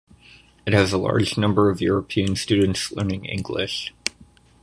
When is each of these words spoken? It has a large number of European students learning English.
It 0.65 0.73
has 0.73 0.91
a 0.91 0.97
large 0.97 1.37
number 1.37 1.69
of 1.69 1.79
European 1.79 2.35
students 2.35 2.91
learning 2.91 3.25
English. 3.25 3.93